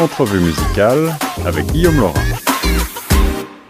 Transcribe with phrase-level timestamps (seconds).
[0.00, 2.14] Entrevue musicale avec Guillaume Laurent.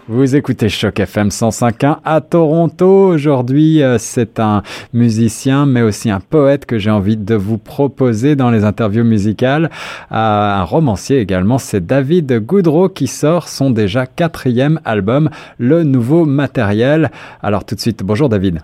[0.08, 3.08] Vous écoutez Choc FM 105.1 à Toronto.
[3.08, 4.62] Aujourd'hui, euh, c'est un
[4.92, 9.70] musicien, mais aussi un poète que j'ai envie de vous proposer dans les interviews musicales.
[10.12, 16.26] Euh, un romancier également, c'est David Goudreau qui sort son déjà quatrième album, Le Nouveau
[16.26, 17.10] Matériel.
[17.42, 18.60] Alors tout de suite, bonjour David.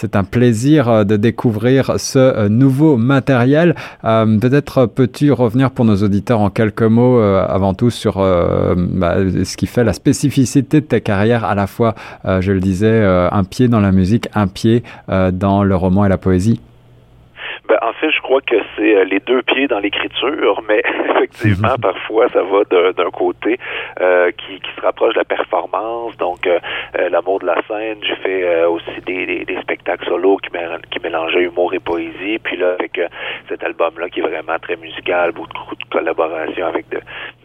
[0.00, 3.74] C'est un plaisir euh, de découvrir ce euh, nouveau matériel.
[4.04, 9.56] Euh, peut-être peux-tu revenir pour nos auditeurs en quelques mots avant tout sur bah, ce
[9.56, 13.68] qui fait la spécificité de ta carrière, à la fois, je le disais, un pied
[13.68, 16.60] dans la musique, un pied dans le roman et la poésie.
[17.68, 21.80] Ben, en fait, je crois que c'est les deux pieds dans l'écriture, mais effectivement, mhm.
[21.82, 23.58] parfois, ça va d'un côté
[24.00, 26.58] euh, qui, qui, se rapproche de la performance, donc euh,
[27.10, 27.98] l'amour de la scène.
[28.02, 29.57] J'ai fait aussi des,
[30.08, 30.50] solo qui,
[31.02, 32.38] mélangeaient humour et poésie.
[32.42, 33.00] Puis là, avec
[33.48, 37.00] cet album-là qui est vraiment très musical, beaucoup de collaborations avec de,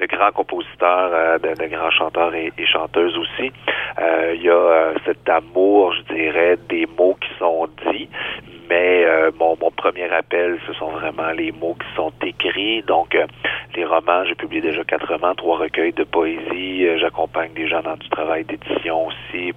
[0.05, 3.51] grands compositeurs, de, de, grands chanteurs et, chanteuses aussi.
[4.35, 8.10] Il y a cet amour, je dirais, des mots qui sont dits,
[8.70, 12.82] mais euh, mon, premier appel, ce sont vraiment les mots qui sont écrits.
[12.84, 13.26] Donc, euh,
[13.76, 16.88] les romans, j'ai publié déjà quatre romans, trois recueils de poésie.
[16.88, 19.49] Euh, j'accompagne des gens dans du travail d'édition aussi.
[19.49, 19.54] Et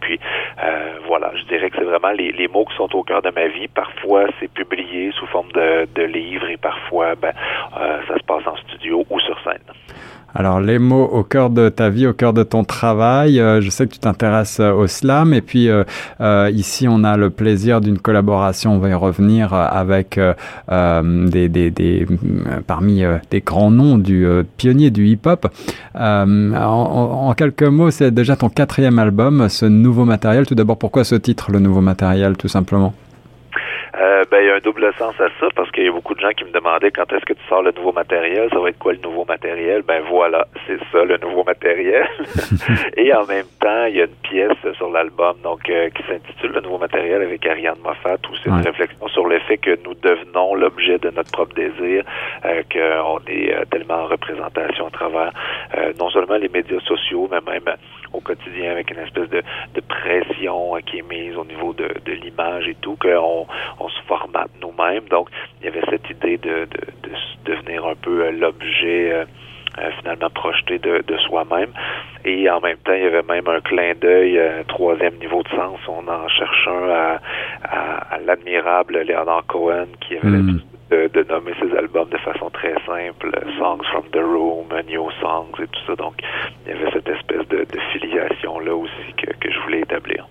[0.62, 3.30] puis, voilà, je dirais que c'est vraiment les, les, mots qui sont au cœur de
[3.30, 3.68] ma vie.
[3.68, 7.32] Parfois, c'est publié sous forme de, de livres et parfois, ben,
[7.74, 9.62] ça se passe en studio ou sur scène.
[10.38, 13.70] Alors les mots au cœur de ta vie, au cœur de ton travail, euh, je
[13.70, 15.84] sais que tu t'intéresses euh, au slam et puis euh,
[16.52, 20.20] ici on a le plaisir d'une collaboration, on va y revenir avec
[20.68, 22.06] des, des, des,
[22.66, 24.26] parmi des grands noms du
[24.58, 25.46] pionnier du hip-hop.
[25.94, 30.45] En, en, quelques mots, c'est déjà ton quatrième album, ce nouveau matériel.
[30.46, 32.94] Tout d'abord, pourquoi ce titre, le nouveau matériel, tout simplement?
[33.98, 36.14] Euh, ben, il y a un double sens à ça parce qu'il y a beaucoup
[36.14, 38.68] de gens qui me demandaient quand est-ce que tu sors le nouveau matériel, ça va
[38.68, 39.82] être quoi le nouveau matériel?
[39.82, 42.06] Ben voilà, c'est ça le nouveau matériel.
[42.96, 46.52] Et en même temps, il y a une pièce sur l'album donc euh, qui s'intitule
[46.52, 49.94] Le nouveau matériel avec Ariane Moffat où c'est une réflexion sur le fait que nous
[49.94, 52.04] devenons l'objet de notre propre désir,
[52.44, 55.32] euh, qu'on est euh, tellement en représentation à travers
[55.98, 57.76] non seulement les médias sociaux, mais même
[58.12, 59.42] au quotidien avec une espèce de,
[59.74, 63.46] de pression qui est mise au niveau de, de l'image et tout, qu'on
[63.78, 65.04] on se formate nous-mêmes.
[65.10, 65.28] Donc,
[65.60, 67.10] il y avait cette idée de, de, de
[67.44, 69.24] devenir un peu euh, l'objet euh,
[69.78, 71.70] euh, finalement projeté de, de soi-même.
[72.24, 75.78] Et en même temps, il y avait même un clin d'œil, troisième niveau de sens.
[75.86, 77.20] On en cherche un à,
[78.10, 80.60] à, l'admirable Leonard Cohen qui avait hmm.
[80.90, 85.52] De, de, nommer ses albums de façon très simple, Songs from the Room, New Songs
[85.62, 85.96] et tout ça.
[85.96, 86.14] Donc,
[86.64, 90.26] il y avait cette espèce de, de filiation-là aussi que, que je voulais établir.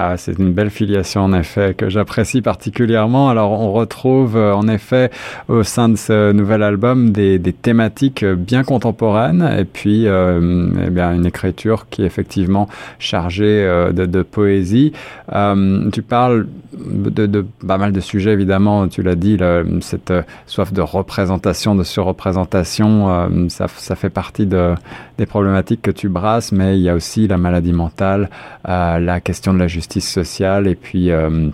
[0.00, 3.30] Ah, c'est une belle filiation en effet que j'apprécie particulièrement.
[3.30, 5.10] Alors on retrouve euh, en effet
[5.48, 11.12] au sein de ce nouvel album des, thématiques bien contemporaines et puis euh, eh bien
[11.12, 12.68] une écriture qui est effectivement
[13.00, 14.92] chargée euh, de, poésie.
[15.32, 18.86] Euh, tu parles de, pas mal de sujets évidemment.
[18.86, 19.36] Tu l'as dit,
[19.80, 20.12] cette
[20.46, 24.74] soif de représentation, de surreprésentation, ça, ça fait partie de,
[25.16, 28.30] des problématiques que tu brasses, mais il y a aussi la maladie mentale,
[28.64, 31.48] la question de la justice sociale et puis euh,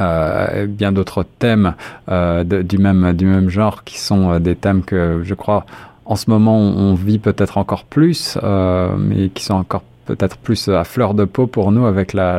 [0.00, 1.74] euh, bien d'autres thèmes
[2.08, 5.64] euh, du même du même genre qui sont des thèmes que je crois
[6.04, 8.38] en ce moment on, vit peut-être encore plus,
[8.96, 12.38] mais qui sont encore peut-être plus à fleur de peau pour nous avec la,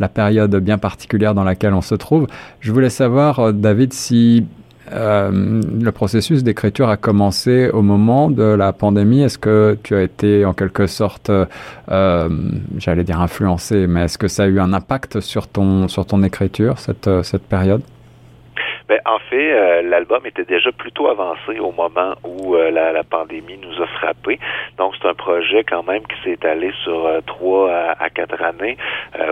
[0.00, 2.26] la période bien particulière dans laquelle on se trouve.
[2.60, 4.46] Je voulais savoir, David, si
[4.92, 9.22] euh, le processus d'écriture a commencé au moment de la pandémie.
[9.22, 12.28] Est-ce que tu as été en quelque sorte, euh,
[12.78, 16.22] j'allais dire influencé, mais est-ce que ça a eu un impact sur ton sur ton
[16.22, 17.82] écriture cette cette période?
[18.92, 23.02] Ben, en fait, euh, l'album était déjà plutôt avancé au moment où euh, la, la,
[23.02, 24.38] pandémie nous a frappé.
[24.76, 28.76] Donc, c'est un projet quand même qui s'est étalé sur euh, trois à, quatre années.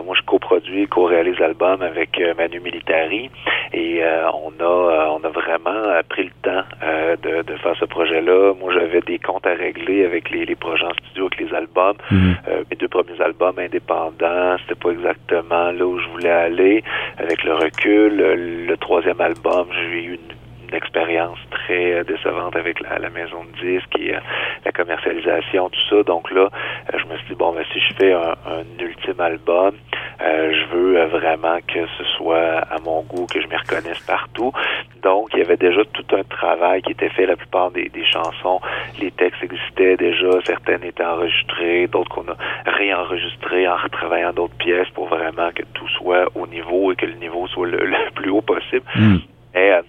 [0.02, 3.30] moi, je coproduis et co-réalise l'album avec Manu Militari
[3.74, 6.64] et on a on a vraiment pris le temps
[7.22, 8.54] de, de, faire ce projet-là.
[8.54, 11.96] Moi, j'avais des comptes à régler avec les, les projets en studio, avec les albums.
[12.10, 12.36] Mhm.
[12.70, 16.82] mes deux premiers albums indépendants, c'était pas exactement là où je voulais aller.
[17.18, 20.36] Avec le recul, le troisième album j'ai eu une,
[20.72, 24.20] expérience très euh, décevante avec la, maison de disques et euh,
[24.64, 26.02] la commercialisation, tout ça.
[26.04, 28.36] Donc là, euh, je me suis dit, bon, ben, si je fais un,
[28.78, 29.74] ultime album,
[30.20, 34.52] je veux vraiment que ce soit à mon goût, que je me reconnaisse partout.
[35.02, 37.26] Donc, il y avait déjà tout un travail qui était fait.
[37.26, 38.60] La plupart des, des chansons,
[39.00, 42.36] les textes existaient déjà, certaines étaient enregistrées, d'autres qu'on a
[42.66, 47.14] réenregistrées en retravaillant d'autres pièces pour vraiment que tout soit au niveau et que le
[47.14, 48.84] niveau soit le, plus haut possible.
[48.94, 49.18] Hmm.
[49.54, 49.82] Mais euh,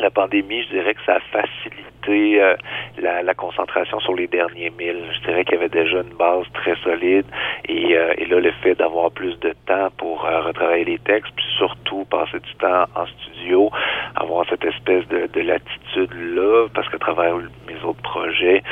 [0.00, 2.56] la pandémie, je dirais que ça a facilité limiter
[2.98, 5.04] la, la, concentration sur les derniers milles.
[5.14, 7.24] Je dirais qu'il y avait déjà une base très solide
[7.68, 12.04] et, et là, le fait d'avoir plus de temps pour retravailler les textes, puis surtout
[12.06, 13.70] passer du temps en studio,
[14.16, 18.64] avoir cette espèce de, de latitude-là, parce qu'à travers mes autres projets,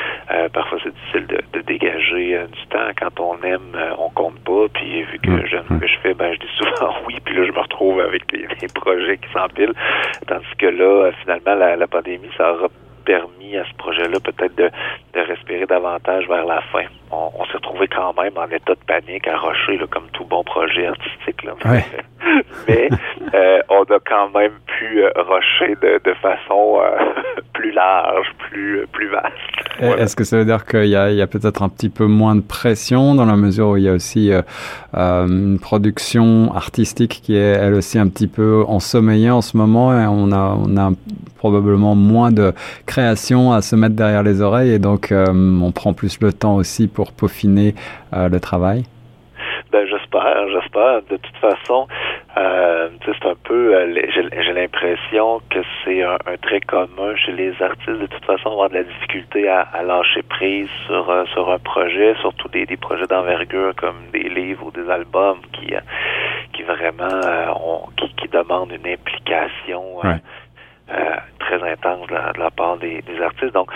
[0.51, 2.89] parfois c'est difficile de, dégager du temps.
[2.99, 6.33] Quand on aime, on compte pas, puis vu que j'aime ce que je fais, ben
[6.33, 9.73] je dis souvent oui, puis là je me retrouve avec les, projets qui s'empilent.
[10.27, 12.67] Tandis que là, finalement, la, la pandémie, ça aura
[13.05, 14.69] permis à ce projet-là peut-être de,
[15.13, 16.85] de respirer davantage vers la fin.
[17.11, 20.25] On, on s'est retrouvé quand même en état de panique à Rocher, là, comme tout
[20.25, 21.43] bon projet artistique.
[21.43, 21.53] Là.
[22.67, 22.89] Mais
[23.33, 26.97] euh, on a quand même pu euh, rocher de, de façon euh,
[27.53, 29.60] plus large, plus, plus vaste.
[29.81, 32.41] Est-ce que ça veut dire qu'il y a, a peut-être un petit peu moins de
[32.41, 34.31] pression dans la mesure où il y a aussi
[34.93, 40.05] une production artistique qui est elle aussi un petit peu ensommeillée en ce moment et
[40.07, 40.91] on a, on a
[41.37, 42.53] probablement moins de
[42.85, 46.87] création à se mettre derrière les oreilles et donc on prend plus le temps aussi
[46.87, 47.75] pour peaufiner
[48.13, 48.83] le travail?
[50.11, 51.01] J'espère, j'espère.
[51.03, 51.87] De toute façon,
[52.37, 57.99] euh, c'est un peu, euh, j'ai l'impression que c'est un, trait commun chez les artistes.
[57.99, 62.15] De toute façon, avoir de la difficulté à, lâcher prise sur euh, sur un projet,
[62.19, 65.73] surtout des, des projets d'envergure comme des livres ou des albums qui
[66.53, 69.99] qui vraiment ont, qui, qui demandent une implication
[71.39, 73.53] très intense de la, de la part des, des artistes.
[73.53, 73.71] Donc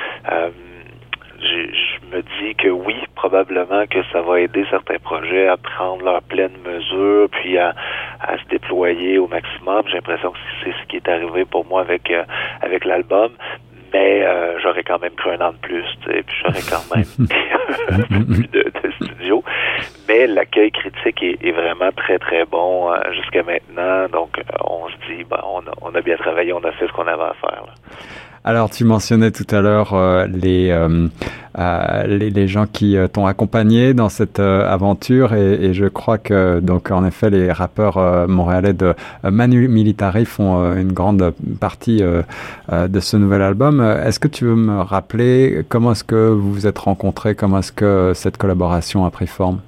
[1.39, 2.95] je me dis que oui,
[3.27, 7.73] probablement que ça va aider certains projets à prendre leur pleine mesure, puis à,
[8.21, 9.81] à se déployer au maximum.
[9.87, 12.23] J'ai l'impression que c'est ce qui est arrivé pour moi avec euh,
[12.61, 13.31] avec l'album.
[13.93, 17.05] Mais euh, j'aurais quand même pris un an de plus, et puis j'aurais quand même
[18.35, 18.64] plus de.
[20.15, 24.07] Mais l'accueil critique est, vraiment très très bon euh, jusqu'à maintenant.
[24.11, 27.21] Donc on se dit, ben, on, a, bien travaillé, on a fait ce qu'on avait
[27.21, 27.65] à faire.
[28.45, 31.07] Alors, tu mentionnais tout à l'heure euh, les, euh,
[31.57, 36.59] euh, les, les gens qui t'ont accompagné dans cette aventure et, et, je crois que
[36.61, 37.97] donc en effet les rappeurs
[38.29, 42.01] montréalais de Manu Militari font une grande partie
[42.71, 43.81] de ce nouvel album.
[43.81, 47.73] Est-ce que tu veux me rappeler comment est-ce que vous vous êtes rencontrés, comment est-ce
[47.73, 49.59] que cette collaboration a pris forme?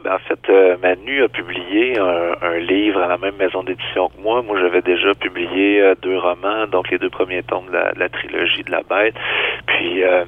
[0.00, 4.08] Ben en fait, euh, Manu a publié un, un, livre à la même maison d'édition
[4.08, 4.42] que moi.
[4.42, 7.98] Moi, j'avais déjà publié euh, deux romans, donc les deux premiers tomes de la, de
[7.98, 9.14] la trilogie de la bête.
[9.66, 10.24] Puis euh,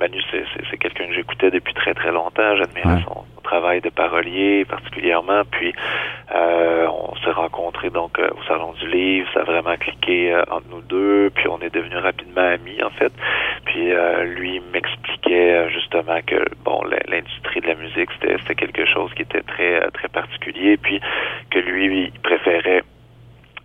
[0.00, 2.56] Manu, c'est quelqu'un que j'écoutais depuis très très longtemps.
[2.56, 5.42] J'admirais son, travail de parolier particulièrement.
[5.50, 5.72] Puis
[6.34, 9.28] euh, on s'est rencontrés donc euh, au salon du livre.
[9.32, 11.30] Ça a vraiment cliqué euh, entre nous deux.
[11.34, 13.12] Puis on est devenus rapidement amis en fait.
[13.64, 19.22] Puis euh, lui m'expliquait justement que bon l'industrie de la musique c'était quelque chose qui
[19.22, 20.76] était très très particulier.
[20.76, 21.00] Puis
[21.50, 22.82] que lui il préférait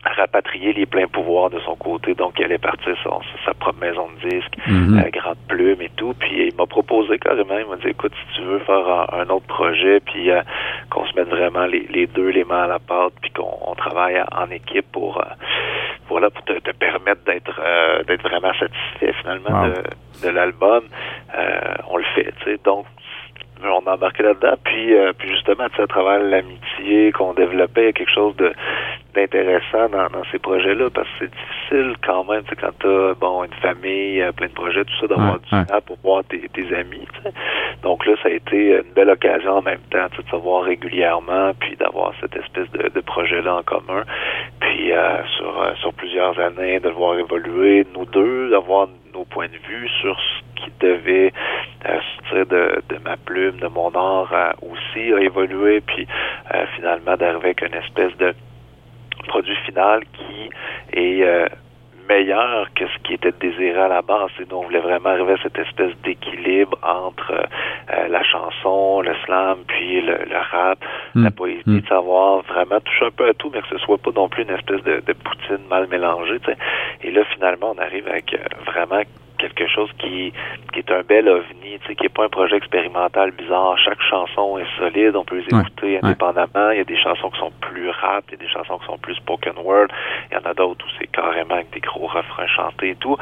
[0.06, 2.14] rapatrier les pleins pouvoirs de son côté.
[2.14, 6.14] Donc, il allait partir sur, sa propre maison de disque, mm grande plume et tout.
[6.20, 9.46] Puis, il m'a proposé carrément, il m'a dit, écoute, si tu veux faire un, autre
[9.46, 10.42] projet, puis euh,
[10.90, 14.50] qu'on se mette vraiment les, deux les mains à la pâte, puis qu'on travaille en
[14.50, 15.26] équipe pour, euh,
[16.10, 17.62] voilà, pour te, permettre d'être
[18.08, 19.74] d'être vraiment satisfait finalement de,
[20.24, 20.84] de l'album,
[21.88, 22.60] on le fait, tu sais.
[22.64, 22.86] Donc,
[23.72, 24.56] on a embarqué là-dedans.
[24.64, 28.54] Puis, euh, puis justement, à travers l'amitié qu'on développait, quelque chose de
[29.16, 33.44] d'intéressant dans, dans, ces projets-là, parce que c'est difficile quand même, quand tu as bon,
[33.44, 36.76] une famille, euh, plein de projets, tout ça, d'avoir du temps pour voir tes, tes
[36.76, 37.08] amis.
[37.84, 41.54] Donc là, ça a été une belle occasion en même temps de se voir régulièrement,
[41.60, 44.04] puis d'avoir cette espèce de, de projet-là en commun.
[44.60, 49.26] Puis euh, sur, euh, sur plusieurs années, de le voir évoluer, nous deux, d'avoir nos
[49.26, 51.34] points de vue sur ce qui devait
[51.86, 56.08] euh, sortir de, de, ma plume, de mon art euh, aussi a évolué, puis
[56.54, 58.34] euh, finalement d'arriver avec une espèce de
[59.28, 60.50] produit final qui
[60.94, 61.48] est euh,
[62.08, 64.30] meilleur que ce qui était désiré à la base.
[64.40, 69.16] Et nous, on voulait vraiment arriver à cette espèce d'équilibre entre euh, la chanson, le
[69.26, 70.80] slam, puis le, le rap,
[71.16, 71.32] la mm.
[71.32, 71.80] poésie, mm.
[71.80, 74.44] de savoir vraiment toucher un peu à tout, mais que ce soit pas non plus
[74.44, 76.40] une espèce de, de poutine mal mélangée.
[77.02, 79.02] Et là, finalement, on arrive avec vraiment
[79.50, 80.34] quelque chose qui,
[80.72, 83.78] qui est un bel ovni, tu sais, qui est pas un projet expérimental bizarre.
[83.78, 86.72] Chaque chanson est solide, on peut les écouter indépendamment.
[86.72, 88.86] Il y a des chansons qui sont plus rap, il y a des chansons qui
[88.86, 89.88] sont plus spoken word.
[90.32, 93.18] Il y en a d'autres où c'est carrément avec des gros refrains chantés et tout.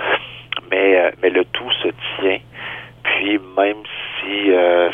[0.70, 2.40] Mais, euh, mais le tout se tient.
[3.22, 3.84] Puis même
[4.20, 4.90] si euh,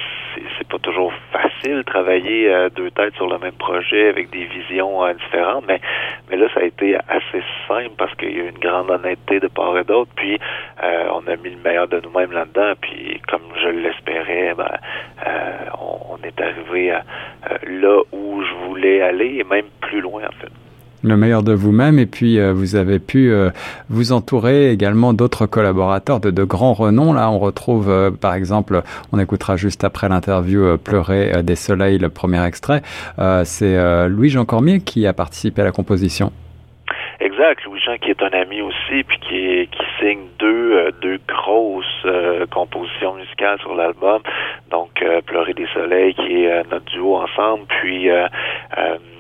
[0.58, 5.06] c'est pas toujours facile travailler euh, deux têtes sur le même projet avec des visions
[5.06, 5.80] euh, différentes, mais
[6.30, 9.40] mais là ça a été assez simple parce qu'il y a eu une grande honnêteté
[9.40, 10.38] de part et d'autre, puis
[10.84, 14.78] euh, on a mis le meilleur de nous-mêmes là-dedans, puis comme je l'espérais, ben,
[15.80, 17.06] on, on, est arrivé à,
[17.66, 20.52] là où je voulais aller et même plus loin en fait.
[21.04, 23.50] Le meilleur de vous-même et puis euh, vous avez pu euh,
[23.90, 27.14] vous entourer également d'autres collaborateurs de, de, grands renoms.
[27.14, 32.10] Là, on retrouve euh, par exemple, on écoutera juste après l'interview Pleurer des soleils, le
[32.10, 32.82] premier extrait.
[33.44, 36.32] C'est Louis-Jean Cormier qui a participé à la composition.
[37.38, 42.08] Exact, Louis-Jean qui est un ami aussi, puis qui, qui signe deux, deux grosses
[42.50, 44.24] compositions musicales sur l'album.
[44.72, 44.90] Donc,
[45.28, 48.10] Pleurer des soleils qui est notre duo ensemble, puis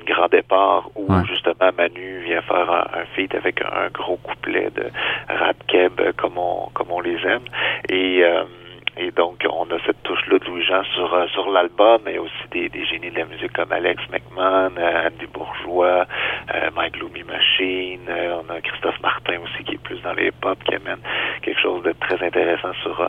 [0.08, 4.86] grand départ où justement Manu vient faire un, un feat avec un, gros couplet de
[5.28, 7.44] rap keb comme on comme on les aime.
[7.90, 8.44] Et euh,
[9.00, 12.68] et donc, on a cette touche-là de Louis-Jean sur, euh, sur l'album, mais aussi des,
[12.70, 16.06] des, génies de la musique comme Alex McMahon, euh, Andy Bourgeois,
[16.56, 18.10] euh, Mike Gloomy Machine.
[18.10, 21.00] on a Christophe Martin aussi qui est plus dans les pop, qui amène
[21.44, 23.08] quelque chose de très intéressant sur,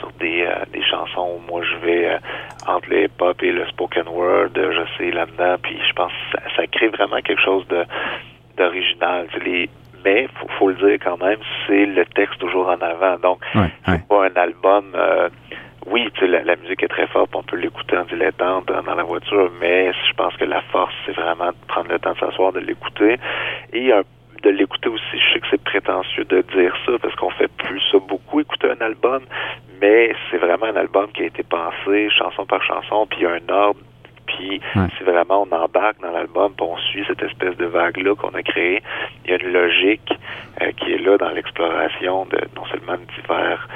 [0.00, 2.18] sur des, des chansons où moi je vais
[2.66, 6.56] entre les pop et le spoken word, je sais là-dedans, puis je pense que ça,
[6.56, 7.84] ça crée vraiment quelque chose de
[8.56, 9.28] d'original.
[9.44, 9.70] Les
[10.04, 13.18] mais faut, faut le dire quand même, c'est le texte toujours en avant.
[13.18, 13.40] Donc,
[13.86, 14.92] c'est pas un album.
[14.94, 15.28] Euh,
[15.86, 19.50] oui, la, la musique est très forte, on peut l'écouter en dilettante dans, la voiture,
[19.60, 22.60] mais je pense que la force, c'est vraiment de prendre le temps de s'asseoir, de
[22.60, 23.18] l'écouter
[23.72, 23.90] et
[24.42, 25.02] de l'écouter aussi.
[25.12, 28.68] Je sais que c'est prétentieux de dire ça parce qu'on fait plus ça beaucoup, écouter
[28.70, 29.22] un album,
[29.80, 33.26] mais c'est vraiment un album qui a été pensé chanson par chanson, puis il y
[33.26, 33.80] a un ordre
[34.42, 34.60] puis
[34.96, 38.82] si vraiment on embarque dans l'album, on suit cette espèce de vague-là qu'on a créée,
[39.24, 40.12] il y a une logique
[40.60, 43.68] euh, qui est là dans l'exploration de non seulement de divers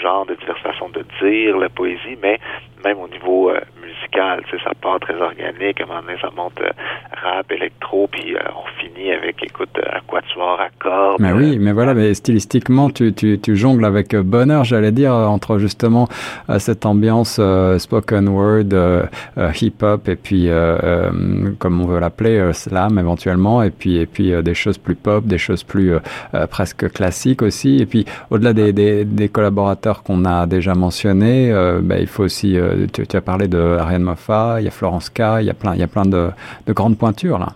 [0.00, 2.38] genres, de diverses façons de dire la poésie, mais
[2.84, 6.60] même au niveau euh, musical, ça part très organique, à un moment donné, ça monte
[6.60, 6.70] euh,
[7.22, 8.81] rap, électro, puis on
[9.12, 11.20] avec, écoute, un quatuor à cordes.
[11.20, 15.58] Mais oui, mais voilà, mais stylistiquement, tu, tu, tu jongles avec bonheur, j'allais dire, entre
[15.58, 16.08] justement
[16.58, 17.40] cette ambiance
[17.78, 19.08] spoken word,
[19.60, 20.48] hip-hop, et puis,
[21.58, 25.38] comme on veut l'appeler, slam éventuellement, et puis, et puis des choses plus pop, des
[25.38, 25.94] choses plus
[26.50, 31.98] presque classiques aussi, et puis au-delà des, des, des collaborateurs qu'on a déjà mentionnés, ben,
[32.00, 32.56] il faut aussi
[32.92, 35.54] tu, tu, as parlé de Ariane Moffat, il y a Florence K, il y a
[35.54, 36.30] plein, il y a plein de,
[36.66, 37.48] de grandes pointures là.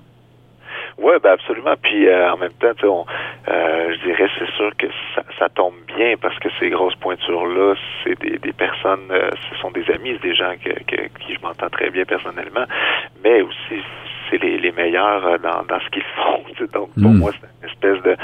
[1.07, 1.75] Oui, ben absolument.
[1.81, 3.07] Puis euh, en même temps, on,
[3.49, 7.75] euh, je dirais c'est sûr que ça, ça, tombe bien parce que ces grosses pointures-là,
[8.03, 11.41] c'est des, des personnes, euh, ce sont des amis, des gens que, que, qui je
[11.43, 12.65] m'entends très bien personnellement,
[13.23, 13.85] mais aussi
[14.29, 16.43] c'est les, les meilleurs dans, dans ce qu'ils font.
[16.73, 17.19] Donc pour mm.
[17.19, 18.17] moi, c'est une espèce de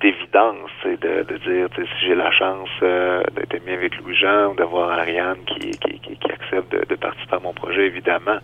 [0.00, 4.54] d'évidence, c'est de, de dire si j'ai la chance euh, d'être aimé avec Louis-Jean ou
[4.54, 8.38] d'avoir Ariane qui, qui, qui, qui accepte de, de, participer à mon projet, évidemment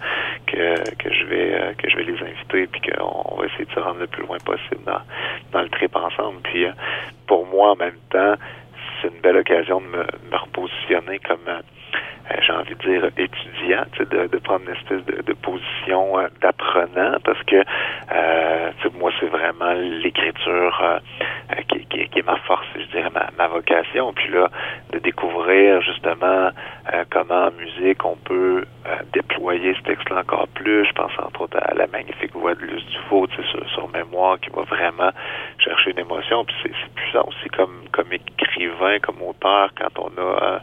[0.57, 3.71] que, que je vais euh, que je vais les inviter puis qu'on va essayer de
[3.73, 5.03] se rendre le plus loin possible dans,
[5.53, 6.41] dans le trip ensemble.
[6.43, 6.73] Puis euh,
[7.27, 8.35] pour moi en même temps,
[9.01, 11.61] c'est une belle occasion de me, me repositionner comme euh,
[12.45, 17.19] j'ai envie de dire, étudiant, de, de prendre une espèce de, de position euh, d'apprenant
[17.25, 20.99] parce que euh, moi, c'est vraiment l'écriture euh,
[22.11, 24.13] qui, est ma force, je dirais, ma, ma, vocation.
[24.13, 24.51] Puis là,
[24.93, 26.51] de découvrir justement
[27.11, 28.65] comment en musique on peut
[29.13, 30.87] déployer ce texte-là encore plus.
[30.87, 34.51] Je pense entre autres à la magnifique voix de Luce Dufault, sur, sur mémoire, qui
[34.51, 35.11] va vraiment
[35.59, 36.45] chercher une émotion.
[36.45, 40.61] Puis c'est puissant aussi comme, comme écrivain, comme auteur, quand on a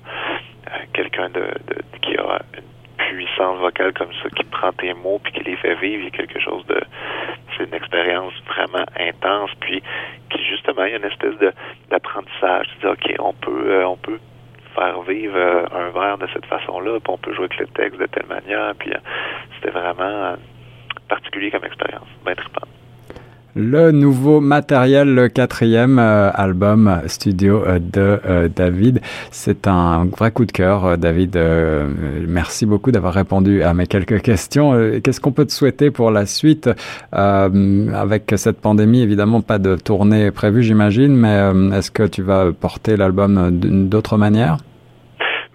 [0.93, 5.33] quelqu'un de, de, qui a une puissance vocale comme ça, qui prend tes mots puis
[5.33, 6.79] qui les fait vivre, il y a quelque chose de
[7.57, 9.83] c'est une expérience vraiment intense, puis
[10.29, 10.42] qui
[10.77, 11.53] il y a une espèce de
[11.89, 14.19] d'apprentissage, de dire ok on peut euh, on peut
[14.75, 17.99] faire vivre euh, un verre de cette façon-là, puis on peut jouer avec le texte
[17.99, 18.97] de telle manière, puis euh,
[19.55, 20.35] c'était vraiment
[21.07, 22.67] particulier comme expérience, bien trippant.
[23.55, 28.99] Le nouveau matériel, le quatrième euh, album studio euh, de euh, David.
[29.29, 31.39] C'est un vrai coup de cœur, David.
[32.27, 34.73] merci beaucoup d'avoir répondu à mes quelques questions.
[35.03, 36.69] Qu'est-ce qu'on peut te souhaiter pour la suite?
[37.11, 42.97] Avec cette pandémie, évidemment, pas de tournée prévue, j'imagine, mais est-ce que tu vas porter
[42.97, 44.57] l'album d'autre manière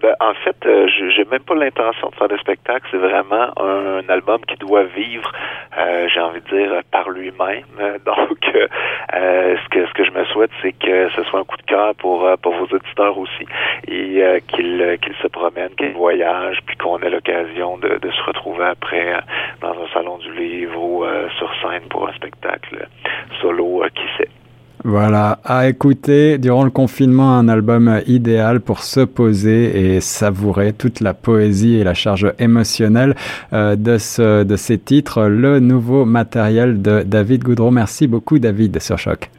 [0.01, 2.87] ben, en fait, euh, j'ai même pas l'intention de faire de spectacle.
[2.91, 5.31] C'est vraiment un, album qui doit vivre,
[5.77, 7.65] euh, j'ai envie de dire, par lui-même.
[8.05, 11.57] Donc, euh, ce que ce que je me souhaite, c'est que ce soit un coup
[11.57, 13.45] de cœur pour pour vos auditeurs aussi,
[13.87, 18.65] et qu'ils qu'ils se promènent, qu'ils voyagent, puis qu'on ait l'occasion de, de, se retrouver
[18.65, 19.13] après
[19.61, 21.05] dans un salon du livre ou
[21.37, 22.87] sur scène pour un spectacle
[23.41, 24.29] solo, qui sait.
[24.85, 31.01] Voilà, à écouter durant le confinement un album idéal pour se poser et savourer toute
[31.01, 33.15] la poésie et la charge émotionnelle
[33.51, 37.71] euh, de, ce, de ces titres, le nouveau matériel de David Goudreau.
[37.71, 39.29] Merci beaucoup David sur Choc.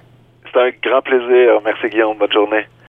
[0.53, 1.61] C'est un grand plaisir.
[1.65, 2.19] Merci Guillaume.
[2.19, 2.67] Bonne journée.